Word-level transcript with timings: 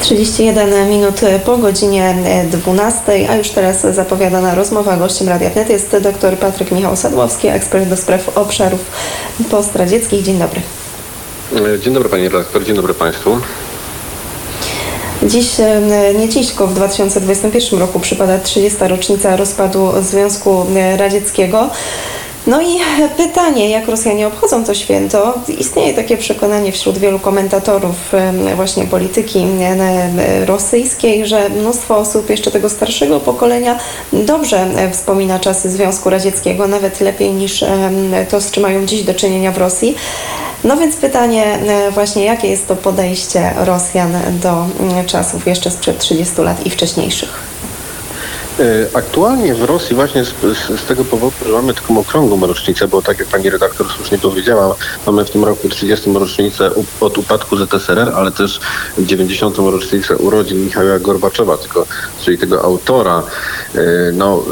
31 0.00 0.88
minut 0.88 1.20
po 1.44 1.58
godzinie 1.58 2.14
12, 2.50 3.30
a 3.30 3.36
już 3.36 3.48
teraz 3.48 3.80
zapowiadana 3.80 4.54
rozmowa. 4.54 4.96
Gościem 4.96 5.28
Radia 5.28 5.50
Wnet 5.50 5.70
jest 5.70 5.96
dr 6.00 6.38
Patryk 6.38 6.72
Michał 6.72 6.96
Sadłowski, 6.96 7.48
ekspert 7.48 7.88
do 7.88 7.96
spraw 7.96 8.38
obszarów 8.38 8.80
postradzieckich. 9.50 10.22
Dzień 10.22 10.38
dobry. 10.38 10.60
Dzień 11.78 11.94
dobry 11.94 12.08
Panie 12.08 12.28
redaktor, 12.28 12.64
dzień 12.64 12.76
dobry 12.76 12.94
Państwu. 12.94 13.38
Dziś, 15.22 15.48
nie 16.18 16.28
dziś, 16.28 16.46
tylko 16.46 16.66
w 16.66 16.74
2021 16.74 17.80
roku 17.80 18.00
przypada 18.00 18.38
30. 18.38 18.78
rocznica 18.80 19.36
rozpadu 19.36 19.92
Związku 20.00 20.66
Radzieckiego. 20.96 21.70
No 22.46 22.62
i 22.62 22.78
pytanie, 23.16 23.70
jak 23.70 23.88
Rosjanie 23.88 24.26
obchodzą 24.26 24.64
to 24.64 24.74
święto? 24.74 25.34
Istnieje 25.58 25.94
takie 25.94 26.16
przekonanie 26.16 26.72
wśród 26.72 26.98
wielu 26.98 27.18
komentatorów 27.18 28.12
właśnie 28.56 28.84
polityki 28.84 29.46
rosyjskiej, 30.46 31.26
że 31.26 31.48
mnóstwo 31.48 31.96
osób 31.96 32.30
jeszcze 32.30 32.50
tego 32.50 32.68
starszego 32.68 33.20
pokolenia 33.20 33.78
dobrze 34.12 34.66
wspomina 34.92 35.38
czasy 35.38 35.70
Związku 35.70 36.10
Radzieckiego, 36.10 36.68
nawet 36.68 37.00
lepiej 37.00 37.32
niż 37.32 37.64
to, 38.30 38.40
z 38.40 38.50
czym 38.50 38.62
mają 38.62 38.86
dziś 38.86 39.02
do 39.02 39.14
czynienia 39.14 39.52
w 39.52 39.58
Rosji. 39.58 39.96
No 40.64 40.76
więc 40.76 40.96
pytanie 40.96 41.58
właśnie, 41.90 42.24
jakie 42.24 42.48
jest 42.48 42.68
to 42.68 42.76
podejście 42.76 43.50
Rosjan 43.56 44.12
do 44.42 44.66
czasów 45.06 45.46
jeszcze 45.46 45.70
sprzed 45.70 45.98
30 45.98 46.40
lat 46.40 46.66
i 46.66 46.70
wcześniejszych? 46.70 47.55
E, 48.58 48.86
aktualnie 48.96 49.54
w 49.54 49.62
Rosji 49.62 49.96
właśnie 49.96 50.24
z, 50.24 50.28
z, 50.28 50.80
z, 50.80 50.84
tego 50.84 51.04
powodu, 51.04 51.36
że 51.46 51.52
mamy 51.52 51.74
taką 51.74 51.98
okrągłą 51.98 52.46
rocznicę, 52.46 52.88
bo 52.88 53.02
tak 53.02 53.18
jak 53.18 53.28
pani 53.28 53.50
redaktor 53.50 53.86
słusznie 53.96 54.18
powiedziała, 54.18 54.74
mamy 55.06 55.24
w 55.24 55.30
tym 55.30 55.44
roku 55.44 55.68
30. 55.68 56.10
rocznicę 56.12 56.70
od 57.00 57.18
upadku 57.18 57.56
ZSRR, 57.56 58.12
ale 58.14 58.32
też 58.32 58.60
90. 58.98 59.58
rocznicę 59.58 60.16
urodzin 60.16 60.64
Michała 60.64 60.98
Gorbaczowa, 60.98 61.56
tylko, 61.56 61.86
czyli 62.24 62.38
tego 62.38 62.62
autora 62.64 63.22
e, 63.74 63.80
no, 64.12 64.42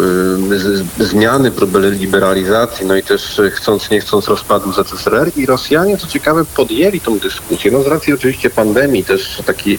e, 1.00 1.05
zmiany, 1.05 1.50
próby 1.50 1.91
liberalizacji, 1.91 2.86
no 2.86 2.96
i 2.96 3.02
też 3.02 3.41
chcąc 3.50 3.91
nie 3.91 4.00
chcąc 4.00 4.28
rozpadu 4.28 4.72
ZSRR 4.72 5.30
i 5.36 5.46
Rosjanie, 5.46 5.98
co 5.98 6.06
ciekawe, 6.06 6.44
podjęli 6.56 7.00
tą 7.00 7.18
dyskusję, 7.18 7.70
no 7.70 7.83
z 7.83 7.86
racji 7.86 8.12
oczywiście 8.12 8.50
pandemii, 8.50 9.05
też 9.05 9.42
taki, 9.46 9.78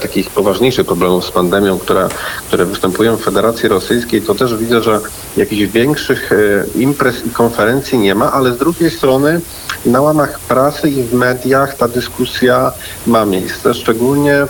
takich 0.00 0.30
poważniejszych 0.30 0.86
problemów 0.86 1.24
z 1.24 1.30
pandemią, 1.30 1.78
która, 1.78 2.08
które 2.48 2.64
występują 2.64 3.16
w 3.16 3.22
Federacji 3.22 3.53
Federacji 3.54 3.68
Rosyjskiej, 3.68 4.22
to 4.22 4.34
też 4.34 4.56
widzę, 4.56 4.82
że 4.82 5.00
jakichś 5.36 5.72
większych 5.72 6.32
e, 6.32 6.78
imprez 6.78 7.26
i 7.26 7.30
konferencji 7.30 7.98
nie 7.98 8.14
ma, 8.14 8.32
ale 8.32 8.52
z 8.52 8.58
drugiej 8.58 8.90
strony 8.90 9.40
na 9.86 10.00
łamach 10.00 10.40
prasy 10.40 10.90
i 10.90 11.02
w 11.02 11.14
mediach 11.14 11.76
ta 11.76 11.88
dyskusja 11.88 12.72
ma 13.06 13.24
miejsce, 13.24 13.74
szczególnie 13.74 14.46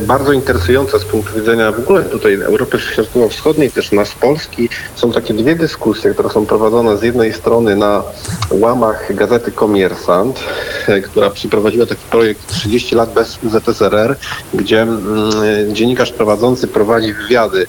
bardzo 0.00 0.32
interesująca 0.32 0.98
z 0.98 1.04
punktu 1.04 1.34
widzenia 1.34 1.72
w 1.72 1.78
ogóle 1.78 2.02
tutaj 2.02 2.34
Europy 2.34 2.78
Środkowo-Wschodniej, 2.78 3.70
też 3.70 3.92
nas 3.92 4.12
Polski. 4.12 4.68
Są 4.94 5.12
takie 5.12 5.34
dwie 5.34 5.56
dyskusje, 5.56 6.10
które 6.10 6.30
są 6.30 6.46
prowadzone 6.46 6.98
z 6.98 7.02
jednej 7.02 7.32
strony 7.32 7.76
na 7.76 8.02
łamach 8.50 9.14
gazety 9.14 9.52
Komiersant, 9.52 10.40
e, 10.88 11.00
która 11.00 11.30
przeprowadziła 11.30 11.86
taki 11.86 12.00
projekt 12.10 12.46
30 12.46 12.94
lat 12.94 13.12
bez 13.12 13.38
ZSRR, 13.42 14.16
gdzie 14.54 14.82
mm, 14.82 15.74
dziennikarz 15.74 16.12
prowadzący 16.12 16.68
prowadzi 16.68 17.12
wywiady 17.12 17.66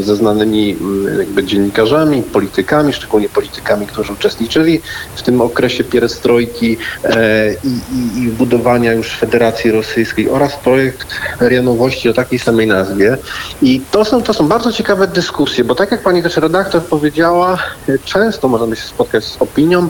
ze 0.00 0.16
znanymi 0.16 0.76
mm, 0.80 1.18
jakby 1.18 1.44
dziennikarzami, 1.44 2.22
politykami, 2.22 2.92
szczególnie 2.92 3.28
politykami, 3.28 3.86
którzy 3.86 4.12
uczestniczyli 4.12 4.80
w 5.14 5.22
tym 5.22 5.40
okresie 5.40 5.84
pierestrojki 5.84 6.76
e, 7.04 7.54
i, 7.64 7.68
i, 7.68 8.22
i 8.22 8.28
budowania 8.28 8.92
już 8.92 9.16
Federacji 9.16 9.70
Rosyjskiej 9.70 10.30
oraz 10.30 10.56
projekt 10.56 11.06
RIA 11.40 11.62
Nowości 11.62 12.08
o 12.08 12.12
takiej 12.14 12.38
samej 12.38 12.66
nazwie. 12.66 13.16
I 13.62 13.80
to 13.90 14.04
są, 14.04 14.22
to 14.22 14.34
są 14.34 14.48
bardzo 14.48 14.72
ciekawe 14.72 15.08
dyskusje, 15.08 15.64
bo 15.64 15.74
tak 15.74 15.90
jak 15.90 16.02
pani 16.02 16.22
też 16.22 16.36
redaktor 16.36 16.82
powiedziała, 16.82 17.58
często 18.04 18.48
możemy 18.48 18.76
się 18.76 18.82
spotkać 18.82 19.24
z 19.24 19.36
opinią, 19.42 19.88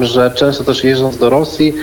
że 0.00 0.30
często 0.30 0.64
też 0.64 0.84
jeżdżąc 0.84 1.16
do 1.18 1.30
Rosji, 1.30 1.74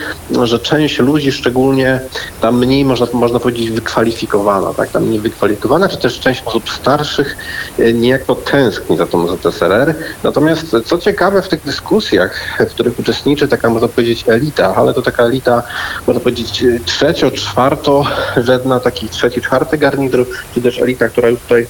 że 0.44 0.60
część 0.60 1.00
ludzi, 1.00 1.32
szczególnie 1.32 2.00
tam 2.42 2.58
mniej 2.58 2.86
można, 2.86 3.08
można 3.14 3.40
powiedzieć 3.40 3.72
wykwalifikowana, 3.72 4.74
tak, 4.74 4.90
tam 4.90 5.04
mniej 5.04 5.20
wykwalifikowana, 5.20 5.90
czy 5.90 5.98
też 5.98 6.20
część 6.20 6.44
osób 6.46 6.70
starszych 6.70 7.38
e, 7.80 7.94
niejako 7.94 8.36
tęskni 8.36 8.98
za 8.98 9.06
tą 9.06 9.38
ZSRR. 9.38 9.96
Natomiast 10.24 10.76
co 10.86 10.98
ciekawe 10.98 11.42
w 11.42 11.48
tych 11.48 11.64
dyskusjach, 11.64 12.58
w 12.60 12.66
których 12.66 13.00
uczestniczy 13.00 13.48
taka 13.48 13.70
można 13.70 13.88
powiedzieć 13.88 14.24
elita, 14.28 14.76
ale 14.76 14.94
to 14.94 15.02
taka 15.02 15.24
elita, 15.24 15.64
można 16.08 16.22
powiedzieć 16.22 16.64
trzecio, 16.86 17.32
czwarto, 17.32 18.04
że 18.38 18.60
na 18.66 18.80
taki 18.80 19.10
trzeci, 19.10 19.42
czwarty 19.42 19.78
garnitur, 19.78 20.26
czy 20.54 20.62
też 20.62 20.82
elita, 20.82 21.10
która 21.10 21.30
już 21.30 21.40
tutaj 21.40 21.68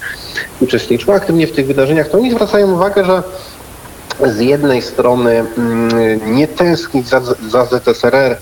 uczestniczyła 0.60 1.16
aktywnie 1.16 1.48
w 1.48 1.52
tych 1.52 1.68
wydarzeniach, 1.68 2.10
to 2.10 2.18
oni 2.18 2.32
zwracają 2.32 2.72
uwagę, 2.72 3.06
że 3.06 3.24
z 4.26 4.40
jednej 4.40 4.82
strony 4.82 5.46
mm, 5.58 6.36
nie 6.36 6.48
tęsknić 6.48 7.08
za, 7.08 7.22
za 7.50 7.66
ZSRR, 7.66 8.38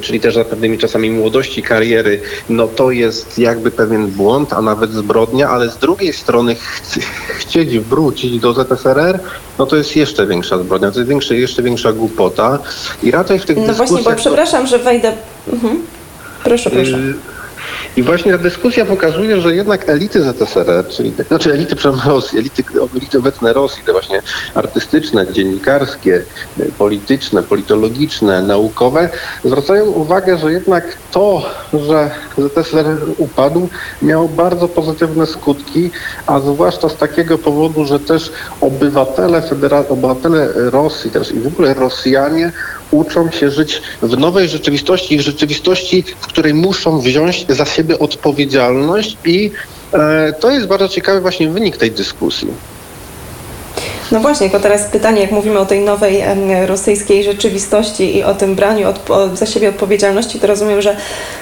czyli 0.00 0.20
też 0.20 0.34
za 0.34 0.44
pewnymi 0.44 0.78
czasami 0.78 1.10
młodości, 1.10 1.62
kariery, 1.62 2.20
no 2.48 2.68
to 2.68 2.90
jest 2.90 3.38
jakby 3.38 3.70
pewien 3.70 4.06
błąd, 4.06 4.52
a 4.52 4.62
nawet 4.62 4.90
zbrodnia, 4.92 5.48
ale 5.48 5.70
z 5.70 5.76
drugiej 5.76 6.12
strony 6.12 6.54
ch 6.54 6.82
chcieć 7.28 7.78
wrócić 7.78 8.40
do 8.40 8.52
ZSRR, 8.52 9.20
no 9.58 9.66
to 9.66 9.76
jest 9.76 9.96
jeszcze 9.96 10.26
większa 10.26 10.58
zbrodnia, 10.58 10.90
to 10.90 10.98
jest 10.98 11.10
większe, 11.10 11.36
jeszcze 11.36 11.62
większa 11.62 11.92
głupota 11.92 12.58
i 13.02 13.10
raczej 13.10 13.38
w 13.38 13.46
tych 13.46 13.56
no 13.56 13.66
dyskusjach... 13.66 13.90
No 13.90 13.96
właśnie, 13.96 14.12
bo 14.12 14.20
przepraszam, 14.20 14.66
że 14.66 14.78
wejdę... 14.78 15.12
Mhm. 15.52 15.82
Proszę, 16.44 16.70
proszę. 16.70 16.98
I 17.96 18.02
właśnie 18.02 18.32
ta 18.32 18.38
dyskusja 18.38 18.84
pokazuje, 18.84 19.40
że 19.40 19.56
jednak 19.56 19.88
elity 19.88 20.22
ZSRR, 20.22 20.88
czyli 20.88 21.14
znaczy 21.28 21.52
elity 21.52 21.76
Rosji, 22.06 22.38
elity, 22.38 22.64
elity 22.96 23.18
obecne 23.18 23.52
Rosji, 23.52 23.84
te 23.84 23.92
właśnie 23.92 24.22
artystyczne, 24.54 25.32
dziennikarskie, 25.32 26.24
polityczne, 26.78 27.42
politologiczne, 27.42 28.42
naukowe, 28.42 29.08
zwracają 29.44 29.84
uwagę, 29.84 30.38
że 30.38 30.52
jednak 30.52 30.96
to, 31.10 31.42
że 31.72 32.10
ZSRR 32.38 32.98
upadł, 33.18 33.68
miało 34.02 34.28
bardzo 34.28 34.68
pozytywne 34.68 35.26
skutki, 35.26 35.90
a 36.26 36.40
zwłaszcza 36.40 36.88
z 36.88 36.96
takiego 36.96 37.38
powodu, 37.38 37.84
że 37.84 38.00
też 38.00 38.32
obywatele, 38.60 39.40
federa- 39.40 39.84
obywatele 39.88 40.48
Rosji 40.54 41.10
też 41.10 41.32
i 41.32 41.40
w 41.40 41.46
ogóle 41.46 41.74
Rosjanie 41.74 42.52
uczą 42.90 43.30
się 43.30 43.50
żyć 43.50 43.82
w 44.02 44.18
nowej 44.18 44.48
rzeczywistości, 44.48 45.18
w 45.18 45.20
rzeczywistości, 45.20 46.04
w 46.20 46.26
której 46.26 46.54
muszą 46.54 47.00
wziąć 47.00 47.46
za 47.48 47.64
siebie 47.64 47.98
odpowiedzialność 47.98 49.16
i 49.24 49.50
e, 49.92 50.32
to 50.40 50.50
jest 50.50 50.66
bardzo 50.66 50.88
ciekawy 50.88 51.20
właśnie 51.20 51.50
wynik 51.50 51.76
tej 51.76 51.90
dyskusji. 51.90 52.48
No 54.12 54.20
właśnie, 54.20 54.50
tylko 54.50 54.62
teraz 54.62 54.84
pytanie, 54.84 55.20
jak 55.20 55.30
mówimy 55.30 55.58
o 55.58 55.66
tej 55.66 55.80
nowej 55.80 56.22
rosyjskiej 56.66 57.24
rzeczywistości 57.24 58.16
i 58.16 58.24
o 58.24 58.34
tym 58.34 58.54
braniu 58.54 58.88
od, 58.88 59.10
o, 59.10 59.36
za 59.36 59.46
siebie 59.46 59.68
odpowiedzialności, 59.68 60.40
to 60.40 60.46
rozumiem, 60.46 60.82
że 60.82 60.96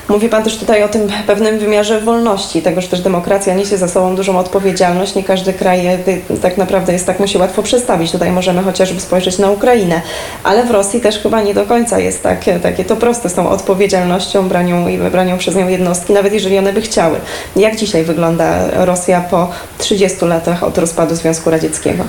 mówi 0.09 0.29
Pan 0.29 0.43
też 0.43 0.57
tutaj 0.57 0.83
o 0.83 0.89
tym 0.89 1.09
pewnym 1.27 1.59
wymiarze 1.59 2.01
wolności, 2.01 2.63
tego, 2.63 2.81
że 2.81 2.89
też 2.89 3.01
demokracja 3.01 3.55
niesie 3.55 3.77
za 3.77 3.89
sobą 3.89 4.17
dużą 4.17 4.39
odpowiedzialność. 4.39 5.15
Nie 5.15 5.25
każdy 5.25 5.53
kraj 5.53 5.87
e, 5.87 5.99
tak 6.43 6.57
naprawdę 6.57 6.93
jest 6.93 7.07
tak, 7.07 7.21
musi 7.21 7.39
łatwo 7.39 7.63
przestawić. 7.63 8.13
Tutaj 8.13 8.33
możemy 8.33 8.63
chociażby 8.63 9.01
spojrzeć 9.01 9.39
na 9.39 9.51
Ukrainę, 9.51 10.03
ale 10.45 10.65
w 10.65 10.71
Rosji 10.71 11.01
też 11.01 11.19
chyba 11.19 11.43
nie 11.43 11.55
do 11.55 11.67
końca 11.67 11.99
jest 11.99 12.23
tak, 12.23 12.45
takie 12.63 12.85
to 12.85 12.97
proste 12.97 13.29
z 13.29 13.35
tą 13.35 13.49
odpowiedzialnością, 13.49 14.49
branią 14.49 14.89
i 14.89 14.99
branią 14.99 15.39
przez 15.39 15.57
nią 15.57 15.69
jednostki, 15.69 16.13
nawet 16.13 16.33
jeżeli 16.33 16.59
one 16.59 16.73
by 16.73 16.81
chciały. 16.81 17.21
Jak 17.57 17.77
dzisiaj 17.77 18.05
wygląda 18.05 18.85
Rosja 18.85 19.21
po 19.31 19.49
30 19.79 20.25
latach 20.25 20.63
od 20.63 20.79
rozpadu 20.79 21.15
Związku 21.15 21.51
Radzieckiego? 21.51 22.05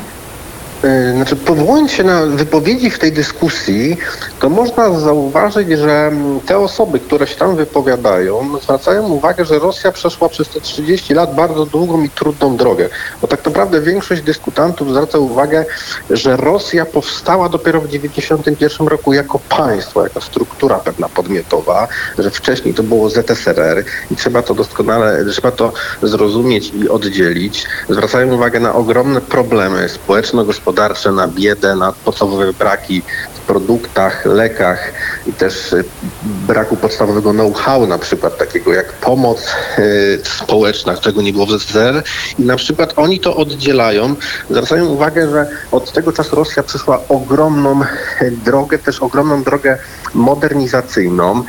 E, 0.84 1.14
znaczy, 1.16 1.36
powołując 1.36 1.92
się 1.92 2.04
na 2.04 2.26
wypowiedzi 2.26 2.90
w 2.90 3.00
tej 3.00 3.12
dyskusji, 3.12 3.98
to 4.40 4.50
można 4.50 5.00
zauważyć, 5.00 5.70
że 5.70 6.12
te 6.46 6.58
osoby, 6.58 7.00
które 7.00 7.28
się 7.28 7.36
tam 7.36 7.56
wypowiadają, 7.56 8.60
zwracają 8.64 9.08
uwagę, 9.08 9.46
że 9.46 9.60
Rosja 9.60 9.92
przeszła 9.92 10.30
przez 10.30 10.50
te 10.50 10.62
30 10.62 11.14
lat 11.14 11.36
bardzo 11.36 11.66
długą 11.66 12.04
i 12.04 12.10
trudną 12.10 12.58
drogę. 12.58 12.90
Bo 13.22 13.28
tak 13.28 13.46
naprawdę 13.46 13.82
większość 13.82 14.22
dyskutantów 14.22 14.90
zwraca 14.90 15.18
uwagę, 15.18 15.66
że 16.10 16.38
Rosja 16.38 16.86
powstała 16.86 17.50
dopiero 17.50 17.82
w 17.82 17.88
1991 17.88 18.88
roku 18.88 19.14
jako 19.14 19.40
państwo, 19.40 20.04
jako 20.04 20.22
struktura 20.22 20.80
pewna 20.80 21.10
podmiotowa, 21.10 21.88
że 22.18 22.32
wcześniej 22.32 22.74
to 22.74 22.84
było 22.84 23.10
ZSRR 23.10 23.84
i 24.12 24.16
trzeba 24.16 24.42
to 24.42 24.54
doskonale, 24.54 25.26
trzeba 25.32 25.52
to 25.52 25.74
zrozumieć 26.04 26.72
i 26.74 26.90
oddzielić. 26.90 27.66
Zwracają 27.90 28.34
uwagę 28.34 28.60
na 28.60 28.74
ogromne 28.74 29.22
problemy 29.22 29.90
społeczno-gospodarcze, 29.90 30.65
gospodarcze, 30.66 31.12
na 31.12 31.28
biedę, 31.28 31.76
na 31.76 31.92
podstawowe 31.92 32.54
braki 32.54 33.02
w 33.36 33.40
produktach, 33.40 34.26
lekach 34.26 34.94
i 35.28 35.34
też 35.34 35.74
y, 35.74 35.84
braku 36.24 36.76
podstawowego 36.78 37.32
know-how, 37.32 37.88
na 37.88 37.98
przykład 37.98 38.38
takiego 38.38 38.74
jak 38.74 38.94
pomoc 38.94 39.48
y, 39.80 40.20
społeczna, 40.24 40.94
którego 40.94 41.22
nie 41.22 41.34
było 41.34 41.46
w 41.46 41.50
ZSRR 41.50 42.04
i 42.40 42.44
na 42.44 42.56
przykład 42.56 42.94
oni 42.96 43.20
to 43.20 43.36
oddzielają, 43.36 44.16
zwracają 44.50 44.86
uwagę, 44.86 45.30
że 45.30 45.48
od 45.72 45.92
tego 45.92 46.12
czasu 46.12 46.36
Rosja 46.36 46.64
przeszła 46.64 47.02
ogromną 47.10 47.82
e, 47.82 48.32
drogę, 48.32 48.78
też 48.78 49.00
ogromną 49.00 49.44
drogę 49.44 49.78
modernizacyjną, 50.14 51.44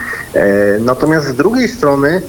Natomiast 0.81 1.27
z 1.27 1.35
drugiej 1.35 1.69
strony 1.69 2.23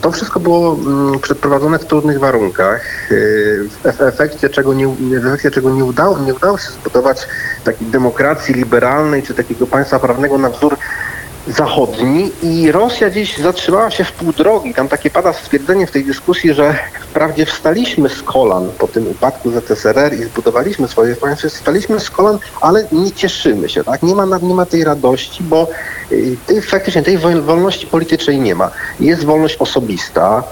to 0.00 0.12
wszystko 0.12 0.40
było 0.40 0.72
mm, 0.74 1.20
przeprowadzone 1.20 1.78
w 1.78 1.84
trudnych 1.84 2.18
warunkach, 2.20 2.80
w 3.94 4.00
efekcie 4.00 4.48
czego 4.48 4.74
nie, 4.74 4.88
w 4.88 5.26
efekcie 5.26 5.50
czego 5.50 5.70
nie 5.70 5.84
udało, 5.84 6.18
nie 6.30 6.36
udało 6.36 6.58
się 6.58 6.70
zbudować 6.70 7.18
takiej 7.64 7.86
demokracji 7.86 8.54
liberalnej 8.54 9.22
czy 9.22 9.34
takiego 9.34 9.66
państwa 9.66 9.98
prawnego 9.98 10.38
na 10.38 10.50
wzór 10.50 10.76
zachodni 11.46 12.30
i 12.42 12.72
Rosja 12.72 13.10
gdzieś 13.10 13.38
zatrzymała 13.38 13.90
się 13.90 14.04
w 14.04 14.12
pół 14.12 14.32
drogi. 14.32 14.74
Tam 14.74 14.88
takie 14.88 15.10
pada 15.10 15.32
stwierdzenie 15.32 15.86
w 15.86 15.90
tej 15.90 16.04
dyskusji, 16.04 16.54
że 16.54 16.78
wprawdzie 17.00 17.46
wstaliśmy 17.46 18.08
z 18.08 18.22
kolan 18.22 18.68
po 18.78 18.88
tym 18.88 19.06
upadku 19.06 19.50
ZSRR 19.50 20.14
i 20.14 20.24
zbudowaliśmy 20.24 20.88
swoje 20.88 21.16
państwo, 21.16 21.48
wstaliśmy 21.48 22.00
z 22.00 22.10
kolan, 22.10 22.38
ale 22.60 22.84
nie 22.92 23.12
cieszymy 23.12 23.68
się, 23.68 23.84
tak? 23.84 24.02
Nie 24.02 24.14
ma, 24.14 24.38
nie 24.42 24.54
ma 24.54 24.66
tej 24.66 24.84
radości, 24.84 25.42
bo 25.42 25.68
y, 26.12 26.36
tej, 26.46 26.62
faktycznie 26.62 27.02
tej 27.02 27.18
wolności 27.18 27.86
politycznej 27.86 28.40
nie 28.40 28.54
ma. 28.54 28.70
Jest 29.00 29.24
wolność 29.24 29.56
osobista, 29.56 30.42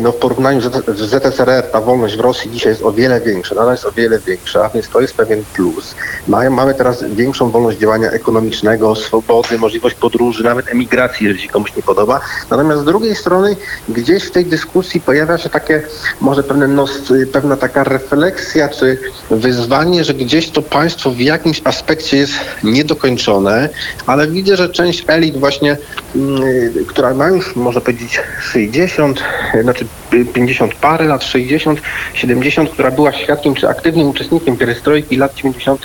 no 0.00 0.12
w 0.12 0.16
porównaniu 0.16 0.60
z 0.60 0.98
ZSRR 0.98 1.62
ta 1.72 1.80
wolność 1.80 2.16
w 2.16 2.20
Rosji 2.20 2.50
dzisiaj 2.50 2.72
jest 2.72 2.82
o 2.82 2.92
wiele 2.92 3.20
większa, 3.20 3.54
nadal 3.54 3.72
jest 3.72 3.86
o 3.86 3.92
wiele 3.92 4.18
większa, 4.18 4.70
więc 4.74 4.88
to 4.88 5.00
jest 5.00 5.14
pewien 5.14 5.44
plus. 5.54 5.94
Mamy, 6.28 6.74
teraz 6.74 7.04
większą 7.04 7.50
wolność 7.50 7.78
działania 7.78 8.10
ekonomicznego, 8.10 8.94
swobody, 8.94 9.58
możliwość 9.58 9.96
podróży, 9.96 10.44
nawet 10.44 10.68
emigracji, 10.68 11.26
jeżeli 11.26 11.42
się 11.42 11.48
komuś 11.48 11.76
nie 11.76 11.82
podoba. 11.82 12.20
Natomiast 12.50 12.80
z 12.80 12.84
drugiej 12.84 13.16
strony 13.16 13.56
gdzieś 13.88 14.24
w 14.24 14.30
tej 14.30 14.46
dyskusji 14.46 15.00
pojawia 15.00 15.38
się 15.38 15.48
takie, 15.48 15.82
może 16.20 16.42
pewne 16.42 16.68
nos, 16.68 16.90
pewna 17.32 17.56
taka 17.56 17.84
refleksja 17.84 18.68
czy 18.68 18.98
wyzwanie, 19.30 20.04
że 20.04 20.14
gdzieś 20.14 20.50
to 20.50 20.62
państwo 20.62 21.10
w 21.10 21.20
jakimś 21.20 21.60
aspekcie 21.64 22.16
jest 22.16 22.32
niedokończone, 22.64 23.68
ale 24.06 24.28
widzę, 24.28 24.56
że 24.56 24.68
część 24.68 25.04
elit 25.06 25.38
właśnie, 25.38 25.76
yy, 26.14 26.84
która 26.88 27.14
ma 27.14 27.28
już, 27.28 27.56
można 27.56 27.80
powiedzieć, 27.80 28.20
60, 28.40 29.22
znaczy 29.62 29.86
50 30.32 30.74
parę 30.74 31.04
lat, 31.04 31.24
60, 31.24 31.80
70, 32.14 32.70
która 32.70 32.90
była 32.90 33.12
świadkiem 33.12 33.54
czy 33.54 33.68
aktywnym 33.68 34.08
uczestnikiem 34.08 34.56
perestrojki 34.56 35.16
lat 35.16 35.34
90., 35.34 35.82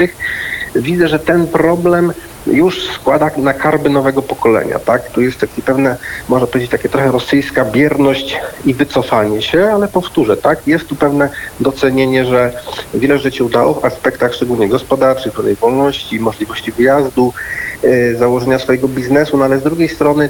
widzę, 0.76 1.08
że 1.08 1.20
ten 1.20 1.48
problem 1.48 2.14
już 2.48 2.90
składa 2.90 3.32
na 3.38 3.54
karby 3.54 3.90
nowego 3.90 4.22
pokolenia, 4.22 4.80
tak? 4.80 5.10
Tu 5.10 5.22
jest 5.22 5.40
takie 5.40 5.62
pewne, 5.62 5.98
można 6.30 6.48
powiedzieć, 6.48 6.72
takie 6.72 6.90
trochę 6.90 7.12
rosyjska 7.12 7.66
bierność 7.66 8.38
i 8.66 8.74
wycofanie 8.74 9.42
się, 9.42 9.70
ale 9.74 9.88
powtórzę, 9.88 10.38
tak? 10.38 10.68
Jest 10.68 10.88
tu 10.88 10.96
pewne 10.96 11.30
docenienie, 11.60 12.26
że 12.26 12.54
wiele 12.94 13.20
rzeczy 13.20 13.44
udało 13.44 13.74
w 13.74 13.86
aspektach 13.86 14.34
szczególnie 14.34 14.70
gospodarczych, 14.70 15.34
wolności, 15.60 16.20
możliwości 16.20 16.72
wyjazdu, 16.72 17.34
E, 17.75 17.75
założenia 18.18 18.60
swojego 18.60 18.88
biznesu, 18.88 19.38
no 19.38 19.46
ale 19.46 19.60
z 19.60 19.64
drugiej 19.64 19.90
strony 19.90 20.30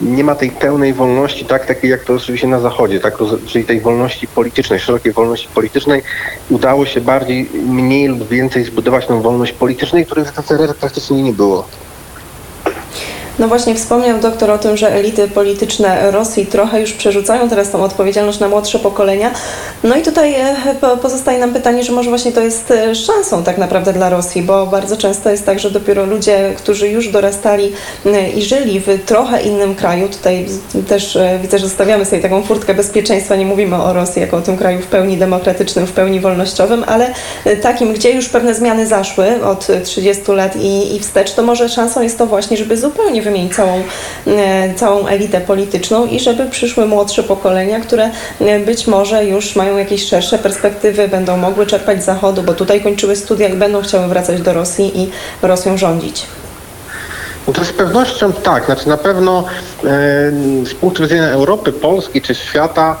nie 0.00 0.24
ma 0.24 0.34
tej 0.34 0.50
pełnej 0.50 0.92
wolności, 0.92 1.44
tak, 1.44 1.66
takiej 1.66 1.90
jak 1.90 2.04
to 2.04 2.14
oczywiście 2.14 2.48
na 2.48 2.60
Zachodzie, 2.60 3.00
tak, 3.00 3.14
czyli 3.46 3.64
tej 3.64 3.80
wolności 3.80 4.26
politycznej, 4.26 4.80
szerokiej 4.80 5.12
wolności 5.12 5.48
politycznej. 5.54 6.02
Udało 6.50 6.86
się 6.86 7.00
bardziej, 7.00 7.50
mniej 7.54 8.08
lub 8.08 8.28
więcej 8.28 8.64
zbudować 8.64 9.06
tą 9.06 9.22
wolność 9.22 9.52
politycznej, 9.52 10.06
której 10.06 10.24
w 10.24 10.28
ZSRR 10.28 10.76
praktycznie 10.76 11.22
nie 11.22 11.32
było. 11.32 11.68
No 13.38 13.48
właśnie 13.48 13.74
wspomniał 13.74 14.20
doktor 14.20 14.50
o 14.50 14.58
tym, 14.58 14.76
że 14.76 14.92
elity 14.92 15.28
polityczne 15.28 16.10
Rosji 16.10 16.46
trochę 16.46 16.80
już 16.80 16.92
przerzucają 16.92 17.48
teraz 17.48 17.70
tą 17.70 17.84
odpowiedzialność 17.84 18.40
na 18.40 18.48
młodsze 18.48 18.78
pokolenia. 18.78 19.30
No 19.84 19.96
i 19.96 20.02
tutaj 20.02 20.34
e, 20.34 20.56
pozostaje 21.02 21.38
nam 21.38 21.52
pytanie, 21.52 21.84
że 21.84 21.92
może 21.92 22.10
właśnie 22.10 22.32
to 22.32 22.40
jest 22.40 22.70
e, 22.70 22.94
szansą 22.94 23.44
tak 23.44 23.58
naprawdę 23.58 23.92
dla 23.92 24.10
Rosji, 24.10 24.42
bo 24.42 24.66
bardzo 24.66 24.96
często 24.96 25.30
jest 25.30 25.46
tak, 25.46 25.58
że 25.58 25.70
dopiero 25.70 26.06
ludzie, 26.06 26.52
którzy 26.56 26.88
już 26.88 27.08
dorastali 27.08 27.72
e, 28.06 28.30
i 28.30 28.42
żyli 28.42 28.80
w 28.80 29.04
trochę 29.06 29.42
innym 29.42 29.74
kraju, 29.74 30.08
tutaj 30.08 30.46
też 30.88 31.18
widzę, 31.42 31.58
że 31.58 31.66
zostawiamy 31.66 32.04
sobie 32.04 32.22
taką 32.22 32.42
furtkę 32.42 32.74
bezpieczeństwa, 32.74 33.36
nie 33.36 33.46
mówimy 33.46 33.76
o 33.76 33.92
Rosji 33.92 34.22
jako 34.22 34.36
o 34.36 34.40
tym 34.40 34.56
kraju 34.56 34.80
w 34.80 34.86
pełni 34.86 35.16
demokratycznym, 35.16 35.86
w 35.86 35.92
pełni 35.92 36.20
wolnościowym, 36.20 36.84
ale 36.86 37.14
takim, 37.62 37.92
gdzie 37.92 38.10
już 38.10 38.28
pewne 38.28 38.54
zmiany 38.54 38.86
zaszły 38.86 39.44
od 39.44 39.66
30 39.84 40.32
lat 40.32 40.56
i, 40.56 40.96
i 40.96 41.00
wstecz, 41.00 41.34
to 41.34 41.42
może 41.42 41.68
szansą 41.68 42.02
jest 42.02 42.18
to 42.18 42.26
właśnie, 42.26 42.56
żeby 42.56 42.76
zupełnie 42.76 43.21
wymienić 43.22 43.54
całą, 43.54 43.82
e, 44.26 44.74
całą 44.74 45.06
elitę 45.06 45.40
polityczną 45.40 46.06
i 46.06 46.20
żeby 46.20 46.46
przyszły 46.46 46.86
młodsze 46.86 47.22
pokolenia, 47.22 47.80
które 47.80 48.10
e, 48.40 48.60
być 48.60 48.86
może 48.86 49.24
już 49.24 49.56
mają 49.56 49.76
jakieś 49.76 50.06
szersze 50.06 50.38
perspektywy, 50.38 51.08
będą 51.08 51.36
mogły 51.36 51.66
czerpać 51.66 52.02
z 52.02 52.04
Zachodu, 52.04 52.42
bo 52.42 52.54
tutaj 52.54 52.80
kończyły 52.80 53.16
studia 53.16 53.48
i 53.48 53.54
będą 53.54 53.82
chciały 53.82 54.08
wracać 54.08 54.42
do 54.42 54.52
Rosji 54.52 55.00
i 55.00 55.10
Rosją 55.42 55.76
rządzić. 55.78 56.26
No 57.46 57.52
to 57.52 57.64
z 57.64 57.72
pewnością 57.72 58.32
tak. 58.32 58.64
Znaczy 58.64 58.88
na 58.88 58.96
pewno 58.96 59.44
e, 59.84 59.84
z 60.64 60.74
punktu 60.74 61.02
widzenia 61.02 61.28
Europy, 61.28 61.72
Polski 61.72 62.22
czy 62.22 62.34
świata 62.34 62.96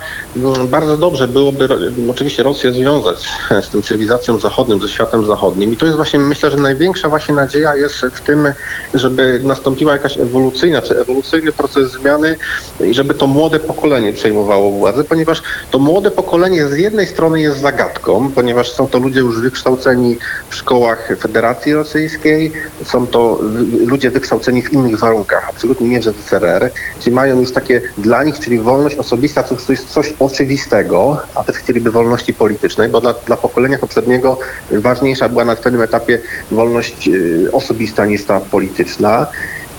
bardzo 0.68 0.96
dobrze 0.96 1.28
byłoby 1.28 1.68
oczywiście 2.10 2.42
Rosję 2.42 2.72
związać 2.72 3.28
z 3.62 3.68
tym 3.68 3.82
cywilizacją 3.82 4.38
zachodnią, 4.38 4.78
ze 4.78 4.88
światem 4.88 5.26
zachodnim. 5.26 5.72
I 5.72 5.76
to 5.76 5.86
jest 5.86 5.96
właśnie, 5.96 6.18
myślę, 6.18 6.50
że 6.50 6.56
największa 6.56 7.08
właśnie 7.08 7.34
nadzieja 7.34 7.76
jest 7.76 7.94
w 7.94 8.20
tym, 8.20 8.52
żeby 8.94 9.40
nastąpiła 9.44 9.92
jakaś 9.92 10.18
ewolucyjna, 10.18 10.82
czy 10.82 11.00
ewolucyjny 11.00 11.52
proces 11.52 11.92
zmiany 11.92 12.36
i 12.80 12.94
żeby 12.94 13.14
to 13.14 13.26
młode 13.26 13.60
pokolenie 13.60 14.12
przejmowało 14.12 14.70
władzę, 14.70 15.04
ponieważ 15.04 15.42
to 15.70 15.78
młode 15.78 16.10
pokolenie 16.10 16.66
z 16.66 16.76
jednej 16.76 17.06
strony 17.06 17.40
jest 17.40 17.60
zagadką, 17.60 18.32
ponieważ 18.34 18.72
są 18.72 18.88
to 18.88 18.98
ludzie 18.98 19.20
już 19.20 19.40
wykształceni 19.40 20.18
w 20.48 20.54
szkołach 20.54 21.08
Federacji 21.20 21.74
Rosyjskiej, 21.74 22.52
są 22.84 23.06
to 23.06 23.38
ludzie 23.86 24.10
wykształceni 24.10 24.31
w 24.40 24.72
innych 24.72 24.98
warunkach, 24.98 25.48
absolutnie 25.48 25.88
nie 25.88 26.00
w 26.00 26.04
ZSRR, 26.04 26.70
czyli 27.00 27.16
mają 27.16 27.40
już 27.40 27.52
takie 27.52 27.80
dla 27.98 28.24
nich, 28.24 28.38
czyli 28.38 28.58
wolność 28.58 28.96
osobista, 28.96 29.42
to 29.42 29.56
jest 29.68 29.88
coś 29.88 30.14
oczywistego, 30.18 31.22
a 31.34 31.44
też 31.44 31.56
chcieliby 31.56 31.90
wolności 31.90 32.34
politycznej, 32.34 32.88
bo 32.88 33.00
dla, 33.00 33.14
dla 33.26 33.36
pokolenia 33.36 33.78
poprzedniego 33.78 34.38
ważniejsza 34.70 35.28
była 35.28 35.44
na 35.44 35.56
pewnym 35.56 35.82
etapie 35.82 36.18
wolność 36.50 37.08
y, 37.08 37.48
osobista 37.52 38.06
niż 38.06 38.24
ta 38.24 38.40
polityczna. 38.40 39.26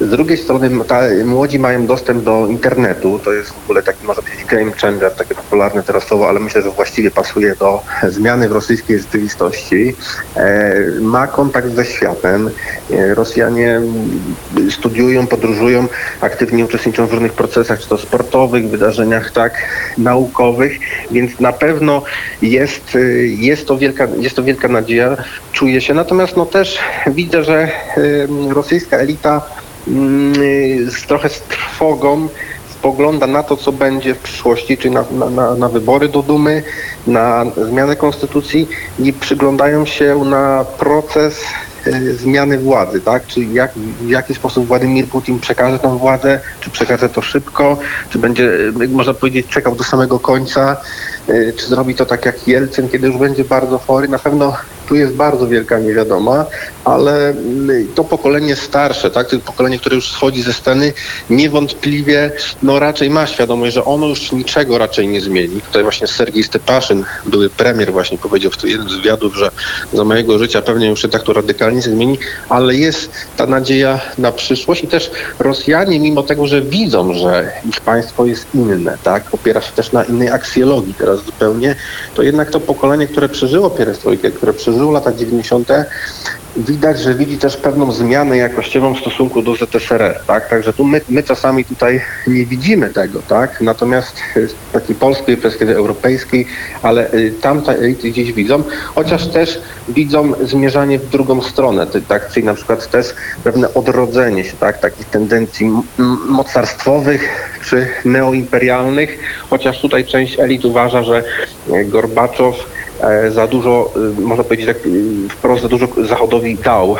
Z 0.07 0.09
drugiej 0.09 0.37
strony 0.37 0.69
ta, 0.87 1.01
młodzi 1.25 1.59
mają 1.59 1.85
dostęp 1.85 2.23
do 2.23 2.47
internetu, 2.47 3.19
to 3.23 3.33
jest 3.33 3.49
w 3.49 3.63
ogóle 3.63 3.83
taki, 3.83 4.05
można 4.05 4.23
powiedzieć, 4.23 4.45
game 4.45 4.71
changer, 4.71 5.11
takie 5.11 5.35
popularne 5.35 5.83
teraz 5.83 6.03
słowo, 6.03 6.29
ale 6.29 6.39
myślę, 6.39 6.61
że 6.61 6.71
właściwie 6.71 7.11
pasuje 7.11 7.55
do 7.55 7.81
zmiany 8.07 8.49
w 8.49 8.51
rosyjskiej 8.51 8.99
rzeczywistości. 8.99 9.95
E, 10.35 10.75
ma 11.01 11.27
kontakt 11.27 11.69
ze 11.69 11.85
światem. 11.85 12.49
E, 12.91 13.15
Rosjanie 13.15 13.81
studiują, 14.69 15.27
podróżują, 15.27 15.87
aktywnie 16.21 16.65
uczestniczą 16.65 17.07
w 17.07 17.11
różnych 17.11 17.33
procesach, 17.33 17.79
czy 17.79 17.89
to 17.89 17.97
sportowych, 17.97 18.69
wydarzeniach 18.69 19.31
tak, 19.31 19.53
naukowych, 19.97 20.79
więc 21.11 21.39
na 21.39 21.53
pewno 21.53 22.03
jest, 22.41 22.95
y, 22.95 23.27
jest, 23.27 23.67
to, 23.67 23.77
wielka, 23.77 24.07
jest 24.17 24.35
to 24.35 24.43
wielka 24.43 24.67
nadzieja, 24.67 25.17
czuje 25.51 25.81
się. 25.81 25.93
Natomiast 25.93 26.37
no 26.37 26.45
też 26.45 26.79
widzę, 27.07 27.43
że 27.43 27.71
y, 27.97 28.27
rosyjska 28.49 28.97
elita 28.97 29.41
z 30.87 31.07
trochę 31.07 31.29
z 31.29 31.41
trwogą 31.41 32.27
spogląda 32.83 33.27
na 33.27 33.43
to, 33.43 33.57
co 33.57 33.71
będzie 33.71 34.15
w 34.15 34.19
przyszłości, 34.19 34.77
czyli 34.77 34.93
na, 34.93 35.29
na, 35.29 35.55
na 35.55 35.69
wybory 35.69 36.09
do 36.09 36.21
Dumy, 36.21 36.63
na 37.07 37.45
zmianę 37.69 37.95
konstytucji 37.95 38.67
i 38.99 39.13
przyglądają 39.13 39.85
się 39.85 40.25
na 40.25 40.65
proces 40.79 41.41
e, 41.85 42.01
zmiany 42.13 42.57
władzy, 42.59 43.01
tak? 43.01 43.27
Czyli 43.27 43.53
jak, 43.53 43.71
w 44.01 44.09
jaki 44.09 44.35
sposób 44.35 44.67
Władimir 44.67 45.07
Putin 45.07 45.39
przekaże 45.39 45.79
tę 45.79 45.97
władzę, 45.97 46.39
czy 46.59 46.69
przekaże 46.69 47.09
to 47.09 47.21
szybko, 47.21 47.77
czy 48.09 48.19
będzie, 48.19 48.51
można 48.89 49.13
powiedzieć, 49.13 49.47
czekał 49.47 49.75
do 49.75 49.83
samego 49.83 50.19
końca, 50.19 50.77
e, 51.27 51.53
czy 51.53 51.67
zrobi 51.67 51.95
to 51.95 52.05
tak 52.05 52.25
jak 52.25 52.47
Jelcyn, 52.47 52.89
kiedy 52.89 53.07
już 53.07 53.17
będzie 53.17 53.43
bardzo 53.43 53.77
chory. 53.77 54.07
Na 54.07 54.19
pewno 54.19 54.55
tu 54.87 54.95
jest 54.95 55.13
bardzo 55.13 55.47
wielka 55.47 55.79
niewiadoma. 55.79 56.45
Ale 56.85 57.29
mm, 57.29 57.87
to 57.95 58.03
pokolenie 58.03 58.55
starsze, 58.55 59.11
tak, 59.11 59.29
to 59.29 59.39
pokolenie, 59.39 59.79
które 59.79 59.95
już 59.95 60.11
schodzi 60.11 60.41
ze 60.41 60.53
sceny, 60.53 60.93
niewątpliwie 61.29 62.31
no 62.63 62.79
raczej 62.79 63.09
ma 63.09 63.27
świadomość, 63.27 63.73
że 63.73 63.85
ono 63.85 64.07
już 64.07 64.31
niczego 64.31 64.77
raczej 64.77 65.07
nie 65.07 65.21
zmieni. 65.21 65.61
Tutaj 65.61 65.83
właśnie 65.83 66.07
Sergiej 66.07 66.43
Stepaszyn, 66.43 67.05
były 67.25 67.49
premier 67.49 67.91
właśnie 67.91 68.17
powiedział 68.17 68.51
w 68.51 68.63
jednym 68.63 68.89
z 68.89 68.95
wywiadów, 68.95 69.35
że 69.35 69.51
za 69.93 70.03
mojego 70.03 70.39
życia 70.39 70.61
pewnie 70.61 70.87
już 70.87 71.01
się 71.01 71.09
tak 71.09 71.23
to 71.23 71.33
radykalnie 71.33 71.81
się 71.81 71.89
zmieni, 71.89 72.17
ale 72.49 72.75
jest 72.75 73.09
ta 73.37 73.45
nadzieja 73.45 73.99
na 74.17 74.31
przyszłość 74.31 74.83
i 74.83 74.87
też 74.87 75.11
Rosjanie, 75.39 75.99
mimo 75.99 76.23
tego, 76.23 76.47
że 76.47 76.61
widzą, 76.61 77.13
że 77.13 77.51
ich 77.69 77.81
państwo 77.81 78.25
jest 78.25 78.47
inne, 78.55 78.97
tak, 79.03 79.23
opiera 79.31 79.61
się 79.61 79.71
też 79.71 79.91
na 79.91 80.03
innej 80.03 80.29
aksjologii 80.29 80.93
teraz 80.93 81.23
zupełnie, 81.25 81.75
to 82.15 82.23
jednak 82.23 82.51
to 82.51 82.59
pokolenie, 82.59 83.07
które 83.07 83.29
przeżyło 83.29 83.69
pierestrojkę, 83.69 84.31
które 84.31 84.53
przeżyło 84.53 84.91
lata 84.91 85.13
90., 85.13 85.69
widać, 86.57 86.99
że 86.99 87.15
widzi 87.15 87.37
też 87.37 87.57
pewną 87.57 87.91
zmianę 87.91 88.37
jakościową 88.37 88.93
w 88.93 88.99
stosunku 88.99 89.41
do 89.41 89.55
ZSRR, 89.55 90.19
tak? 90.27 90.49
Także 90.49 90.73
tu 90.73 90.83
my, 90.83 91.01
my 91.09 91.23
czasami 91.23 91.65
tutaj 91.65 92.01
nie 92.27 92.45
widzimy 92.45 92.89
tego, 92.89 93.21
tak? 93.27 93.61
Natomiast 93.61 94.15
z 94.35 94.71
takiej 94.73 94.95
polskiej 94.95 95.37
perspektywy 95.37 95.75
europejskiej, 95.75 96.47
ale 96.81 97.13
y, 97.13 97.33
tamte 97.41 97.71
elity 97.71 98.09
gdzieś 98.09 98.33
widzą, 98.33 98.63
chociaż 98.95 99.27
też 99.27 99.61
widzą 99.89 100.33
zmierzanie 100.43 100.99
w 100.99 101.09
drugą 101.09 101.41
stronę, 101.41 101.87
tak? 102.07 102.31
Czyli 102.31 102.45
na 102.45 102.53
przykład 102.53 102.89
też 102.89 103.13
pewne 103.43 103.73
odrodzenie 103.73 104.43
się, 104.43 104.53
tak? 104.59 104.79
Takich 104.79 105.05
tendencji 105.05 105.71
mocarstwowych 106.27 107.49
czy 107.65 107.87
neoimperialnych, 108.05 109.19
chociaż 109.49 109.81
tutaj 109.81 110.05
część 110.05 110.39
elit 110.39 110.65
uważa, 110.65 111.03
że 111.03 111.23
Gorbaczow 111.85 112.55
E, 112.55 112.72
za 113.29 113.47
dużo, 113.47 113.91
e, 114.17 114.21
można 114.21 114.43
powiedzieć 114.43 114.67
tak 114.67 114.77
wprost, 115.29 115.61
za 115.61 115.67
dużo 115.67 115.87
Zachodowi 116.03 116.55
dał 116.55 116.95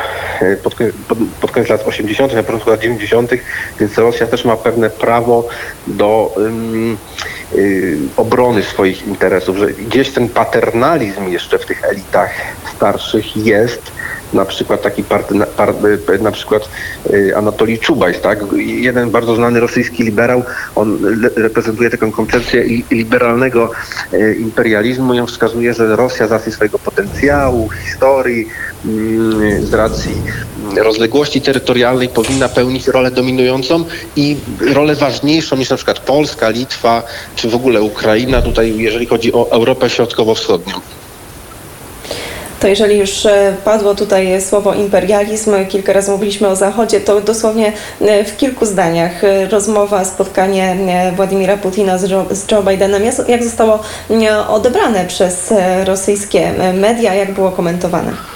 pod, 0.62 0.74
pod, 1.08 1.18
pod 1.40 1.50
koniec 1.50 1.68
lat 1.68 1.86
80., 1.86 2.34
na 2.34 2.42
początku 2.42 2.70
lat 2.70 2.80
90., 2.80 3.30
więc 3.80 3.98
Rosja 3.98 4.26
też 4.26 4.44
ma 4.44 4.56
pewne 4.56 4.90
prawo 4.90 5.48
do 5.86 6.34
um, 6.36 6.96
y, 7.54 7.98
obrony 8.16 8.62
swoich 8.62 9.06
interesów, 9.06 9.56
że 9.56 9.66
gdzieś 9.66 10.10
ten 10.10 10.28
paternalizm 10.28 11.28
jeszcze 11.28 11.58
w 11.58 11.66
tych 11.66 11.84
elitach 11.84 12.30
starszych 12.76 13.36
jest, 13.36 13.92
na 14.32 14.44
przykład 14.44 14.82
taki 14.82 15.04
part, 15.04 15.32
par, 15.56 15.74
na 16.20 16.30
przykład 16.30 16.68
y, 17.10 17.36
Anatolii 17.36 17.78
Czubajs, 17.78 18.20
tak? 18.20 18.38
Jeden 18.56 19.10
bardzo 19.10 19.36
znany 19.36 19.60
rosyjski 19.60 20.02
liberał, 20.02 20.42
on 20.74 20.98
reprezentuje 21.36 21.90
taką 21.90 22.12
koncepcję 22.12 22.64
liberalnego 22.90 23.70
y, 24.12 24.34
imperializmu 24.34 25.14
i 25.14 25.20
on 25.20 25.26
wskazuje, 25.26 25.74
że 25.74 25.96
Rosja 25.96 26.26
z 26.26 26.32
racji 26.32 26.52
swojego 26.52 26.78
potencjału, 26.78 27.68
historii, 27.84 28.48
mm, 28.84 29.66
z 29.66 29.74
racji 29.74 30.12
rozległości 30.76 31.40
terytorialnej 31.40 32.08
powinna 32.08 32.48
pełnić 32.48 32.88
rolę 32.88 33.10
dominującą 33.10 33.84
i 34.16 34.36
rolę 34.74 34.94
ważniejszą 34.94 35.56
niż 35.56 35.70
na 35.70 35.76
przykład 35.76 36.00
Polska, 36.00 36.50
Litwa 36.50 37.02
czy 37.36 37.48
w 37.48 37.54
ogóle 37.54 37.82
Ukraina 37.82 38.42
tutaj, 38.42 38.78
jeżeli 38.78 39.06
chodzi 39.06 39.32
o 39.32 39.50
Europę 39.50 39.90
Środkowo-Wschodnią 39.90 40.74
to 42.64 42.68
jeżeli 42.68 42.98
już 42.98 43.26
e, 43.26 43.56
padło 43.64 43.94
tutaj 43.94 44.40
słowo 44.42 44.74
imperializm, 44.74 45.66
kilka 45.68 45.92
razy 45.92 46.10
mówiliśmy 46.10 46.48
o 46.48 46.56
Zachodzie, 46.56 47.00
to 47.00 47.20
dosłownie 47.20 47.72
e, 48.00 48.24
w 48.24 48.36
kilku 48.36 48.66
zdaniach 48.66 49.24
e, 49.24 49.46
rozmowa, 49.48 50.04
spotkanie 50.04 50.76
Władimira 51.16 51.56
Putina 51.56 51.98
z 51.98 52.10
Joe, 52.10 52.26
z 52.30 52.50
Joe 52.50 52.62
Bidenem, 52.62 53.02
jak 53.28 53.44
zostało 53.44 53.80
odebrane 54.48 55.04
przez 55.04 55.54
rosyjskie 55.84 56.52
media, 56.74 57.14
jak 57.14 57.32
było 57.34 57.52
komentowane? 57.52 58.33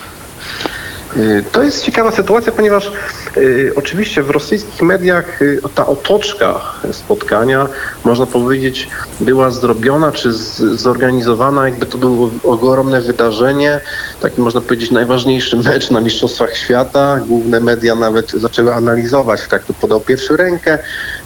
To 1.53 1.63
jest 1.63 1.85
ciekawa 1.85 2.11
sytuacja, 2.11 2.53
ponieważ 2.53 2.93
y, 3.37 3.73
oczywiście 3.77 4.23
w 4.23 4.31
rosyjskich 4.31 4.83
mediach 4.83 5.43
y, 5.43 5.61
ta 5.75 5.87
otoczka 5.87 6.61
spotkania, 6.93 7.69
można 8.05 8.27
powiedzieć, 8.27 8.89
była 9.21 9.51
zrobiona 9.51 10.13
czy 10.13 10.33
zorganizowana, 10.75 11.69
jakby 11.69 11.87
to 11.87 11.99
było 11.99 12.31
ogromne 12.45 13.01
wydarzenie, 13.01 13.81
taki 14.21 14.41
można 14.41 14.61
powiedzieć 14.61 14.91
najważniejszy 14.91 15.57
mecz 15.57 15.91
na 15.91 16.01
Mistrzostwach 16.01 16.57
Świata. 16.57 17.21
Główne 17.27 17.61
media 17.61 17.95
nawet 17.95 18.31
zaczęły 18.31 18.75
analizować, 18.75 19.41
tak 19.49 19.65
to 19.65 19.73
podał 19.73 20.01
pierwszy 20.01 20.37
rękę, 20.37 20.79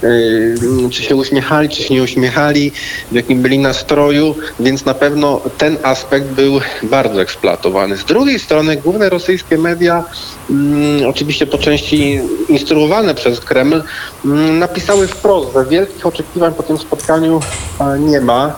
y, 0.05 0.55
czy 0.91 1.03
się 1.03 1.17
uśmiechali, 1.17 1.69
czy 1.69 1.83
się 1.83 1.95
nie 1.95 2.03
uśmiechali, 2.03 2.73
w 3.11 3.15
jakim 3.15 3.43
byli 3.43 3.59
nastroju, 3.59 4.35
więc 4.61 4.85
na 4.85 4.95
pewno 4.95 5.41
ten 5.59 5.77
aspekt 5.83 6.27
był 6.27 6.61
bardzo 6.83 7.23
eksploatowany. 7.23 7.97
Z 7.97 8.05
drugiej 8.05 8.39
strony 8.39 8.77
główne 8.77 9.09
rosyjskie 9.09 9.59
media 9.59 9.72
media, 9.73 10.05
mm, 10.51 11.09
oczywiście 11.09 11.47
po 11.47 11.59
części 11.59 12.21
instruowane 12.49 13.15
przez 13.15 13.41
Kreml, 13.41 13.83
mm, 14.25 14.59
napisały 14.59 15.07
wprost, 15.09 15.53
że 15.55 15.65
wielkich 15.65 16.07
oczekiwań 16.07 16.55
po 16.55 16.63
tym 16.63 16.79
spotkaniu 16.79 17.41
nie 17.99 18.21
ma 18.21 18.57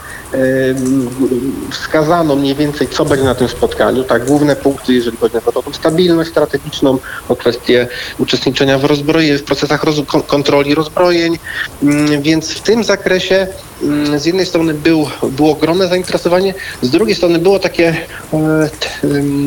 wskazano 1.70 2.36
mniej 2.36 2.54
więcej, 2.54 2.88
co 2.88 3.04
będzie 3.04 3.24
na 3.24 3.34
tym 3.34 3.48
spotkaniu. 3.48 4.04
Tak, 4.04 4.24
główne 4.24 4.56
punkty, 4.56 4.94
jeżeli 4.94 5.16
chodzi 5.16 5.36
o 5.36 5.52
tą 5.52 5.72
stabilność 5.72 6.30
strategiczną, 6.30 6.98
o 7.28 7.36
kwestię 7.36 7.86
uczestniczenia 8.18 8.78
w 8.78 8.84
rozbrojeniu, 8.84 9.38
w 9.38 9.42
procesach 9.42 9.84
roz 9.84 9.96
kontroli 10.26 10.74
rozbrojeń, 10.74 11.38
mm, 11.82 12.22
więc 12.22 12.50
w 12.50 12.60
tym 12.60 12.84
zakresie 12.84 13.46
mm, 13.82 14.18
z 14.18 14.26
jednej 14.26 14.46
strony 14.46 14.74
był, 14.74 15.08
było 15.22 15.50
ogromne 15.50 15.88
zainteresowanie, 15.88 16.54
z 16.82 16.90
drugiej 16.90 17.14
strony 17.14 17.38
było 17.38 17.58
takie 17.58 17.96
e, 18.32 18.68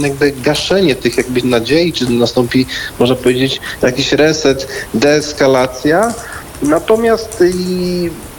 jakby 0.01 0.31
gaszenie 0.31 0.95
tych 0.95 1.17
jakby 1.17 1.41
nadziei, 1.41 1.93
czy 1.93 2.09
nastąpi, 2.09 2.65
można 2.99 3.15
powiedzieć, 3.15 3.61
jakiś 3.81 4.11
reset, 4.11 4.67
deeskalacja. 4.93 6.13
Natomiast 6.61 7.43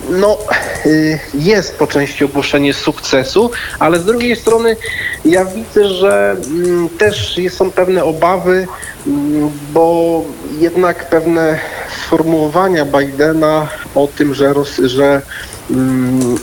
no, 0.09 0.39
y, 0.87 1.19
jest 1.35 1.79
po 1.79 1.87
części 1.87 2.25
ogłoszenie 2.25 2.75
sukcesu, 2.75 3.51
ale 3.79 3.99
z 3.99 4.05
drugiej 4.05 4.37
strony 4.37 4.77
ja 5.25 5.45
widzę, 5.45 5.89
że 5.89 6.37
mm, 6.47 6.89
też 6.89 7.41
są 7.49 7.71
pewne 7.71 8.05
obawy, 8.05 8.67
mm, 9.07 9.51
bo 9.73 10.25
jednak 10.59 11.11
pewne 11.11 11.59
sformułowania 12.03 12.85
Bidena 12.85 13.69
o 13.95 14.09
tym, 14.17 14.35
że, 14.35 14.55
że 14.85 15.23
mm, 15.71 16.39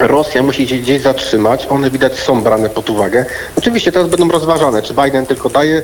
Rosja 0.00 0.42
musi 0.42 0.68
się 0.68 0.76
gdzieś 0.76 1.02
zatrzymać. 1.02 1.66
One 1.70 1.90
widać 1.90 2.18
są 2.18 2.42
brane 2.42 2.70
pod 2.70 2.90
uwagę. 2.90 3.26
Oczywiście 3.58 3.92
teraz 3.92 4.08
będą 4.08 4.28
rozważane, 4.28 4.82
czy 4.82 4.94
Biden 4.94 5.26
tylko 5.26 5.48
daje, 5.48 5.82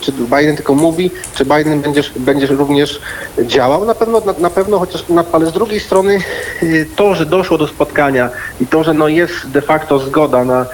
czy 0.00 0.12
Biden 0.12 0.56
tylko 0.56 0.74
mówi, 0.74 1.10
czy 1.34 1.44
Biden 1.44 1.80
będzie, 1.80 2.02
będzie 2.16 2.46
również 2.46 3.00
działał. 3.38 3.84
Na 3.84 3.94
pewno, 3.94 4.20
na, 4.20 4.34
na 4.38 4.50
pewno 4.50 4.78
chociaż, 4.78 5.08
na, 5.08 5.24
ale 5.32 5.46
z 5.46 5.52
drugiej 5.52 5.80
strony 5.80 6.18
y, 6.62 6.86
to, 6.96 7.14
że 7.14 7.26
doszło 7.26 7.58
do 7.58 7.68
spotkania 7.68 8.30
i 8.60 8.66
to, 8.66 8.84
że 8.84 8.94
no 8.94 9.08
jest 9.08 9.50
de 9.50 9.62
facto 9.62 9.98
zgoda 9.98 10.44
na 10.44 10.66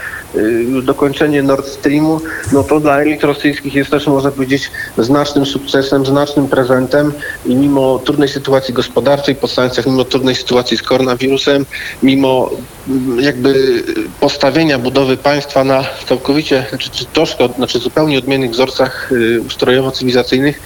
już 0.68 0.84
dokończenie 0.84 1.42
Nord 1.42 1.66
Streamu, 1.66 2.20
no 2.52 2.64
to 2.64 2.80
dla 2.80 3.00
elit 3.00 3.24
rosyjskich 3.24 3.74
jest 3.74 3.90
też, 3.90 4.06
można 4.06 4.30
powiedzieć, 4.30 4.70
znacznym 4.98 5.46
sukcesem, 5.46 6.06
znacznym 6.06 6.48
prezentem 6.48 7.12
i 7.46 7.56
mimo 7.56 7.98
trudnej 7.98 8.28
sytuacji 8.28 8.74
gospodarczej 8.74 9.34
po 9.34 9.48
sankcjach, 9.48 9.86
mimo 9.86 10.04
trudnej 10.04 10.34
sytuacji 10.34 10.76
z 10.76 10.82
koronawirusem, 10.82 11.66
mimo 12.02 12.50
mm, 12.88 13.20
jakby 13.20 13.82
postawienia 14.20 14.78
budowy 14.78 15.16
państwa 15.16 15.64
na 15.64 15.84
całkowicie, 16.08 16.66
czy, 16.78 16.90
czy 16.90 17.04
troszkę, 17.04 17.48
znaczy 17.56 17.78
zupełnie 17.78 18.18
odmiennych 18.18 18.50
wzorcach 18.50 19.12
y, 19.12 19.42
ustrojowo-cywilizacyjnych, 19.48 20.60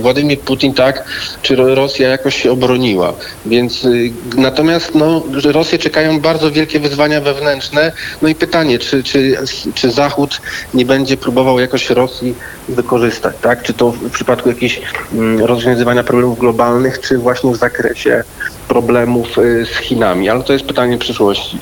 Władimir 0.00 0.40
Putin 0.40 0.74
tak, 0.74 1.04
czy 1.42 1.56
Rosja 1.56 2.08
jakoś 2.08 2.42
się 2.42 2.52
obroniła. 2.52 3.12
Więc 3.46 3.84
y, 3.84 4.12
natomiast 4.36 4.94
no, 4.94 5.22
Rosję 5.44 5.78
czekają 5.78 6.20
bardzo 6.20 6.50
wielkie 6.50 6.80
wyzwania 6.80 7.20
wewnętrzne. 7.20 7.92
No 8.22 8.28
i 8.28 8.34
pytanie, 8.34 8.78
czy, 8.78 9.02
czy, 9.02 9.36
czy 9.74 9.90
Zachód 9.90 10.40
nie 10.74 10.84
będzie 10.84 11.16
próbował 11.16 11.60
jakoś 11.60 11.90
Rosji 11.90 12.34
wykorzystać, 12.68 13.36
tak? 13.42 13.62
Czy 13.62 13.72
to 13.74 13.90
w 13.90 14.10
przypadku 14.10 14.48
jakichś 14.48 14.80
mm, 15.12 15.44
rozwiązywania 15.44 16.04
problemów 16.04 16.38
globalnych, 16.38 17.00
czy 17.00 17.18
właśnie 17.18 17.52
w 17.52 17.56
zakresie 17.56 18.24
problemów 18.68 19.38
y, 19.38 19.66
z 19.66 19.76
Chinami. 19.76 20.28
Ale 20.28 20.42
to 20.42 20.52
jest 20.52 20.64
pytanie 20.64 20.98
przyszłości. 20.98 21.58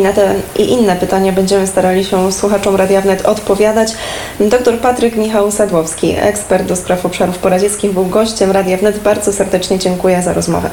I 0.00 0.02
na 0.02 0.12
te 0.12 0.34
i 0.58 0.70
inne 0.70 0.96
pytania 0.96 1.32
będziemy 1.32 1.66
starali 1.66 2.04
się 2.04 2.32
słuchaczom 2.32 2.76
Radia 2.76 3.00
Wnet 3.00 3.26
odpowiadać. 3.26 3.92
Dr 4.40 4.78
Patryk 4.78 5.16
Michał 5.16 5.50
Sadłowski, 5.50 6.16
ekspert 6.20 6.66
do 6.66 6.76
spraw 6.76 7.06
obszarów 7.06 7.38
poradzieckich, 7.38 7.92
był 7.92 8.06
gościem 8.06 8.50
Radia 8.50 8.76
Wnet. 8.76 8.98
Bardzo 8.98 9.32
serdecznie 9.32 9.78
dziękuję 9.78 10.22
za 10.22 10.32
rozmowę. 10.32 10.70